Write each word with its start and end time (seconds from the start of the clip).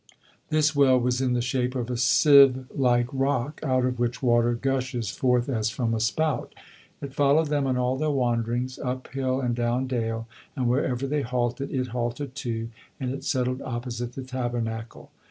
This 0.49 0.75
well 0.75 0.99
was 0.99 1.21
in 1.21 1.33
the 1.33 1.43
shape 1.43 1.75
of 1.75 1.91
a 1.91 1.95
sieve 1.95 2.65
like 2.73 3.05
rock, 3.13 3.59
out 3.61 3.85
of 3.85 3.99
which 3.99 4.23
water 4.23 4.55
gushes 4.55 5.11
forth 5.11 5.47
as 5.47 5.69
from 5.69 5.93
a 5.93 5.99
spout. 5.99 6.55
It 7.03 7.13
followed 7.13 7.49
them 7.49 7.67
on 7.67 7.77
all 7.77 7.97
their 7.97 8.09
wanderings, 8.09 8.79
up 8.79 9.09
hill 9.09 9.39
and 9.39 9.53
down 9.55 9.85
dale, 9.85 10.27
and 10.55 10.67
wherever 10.67 11.05
they 11.05 11.21
halted, 11.21 11.71
it 11.71 11.89
halted, 11.89 12.33
too, 12.33 12.69
and 12.99 13.11
it 13.11 13.23
settled 13.23 13.61
opposite 13.61 14.13
the 14.13 14.23
Tabernacle. 14.23 15.11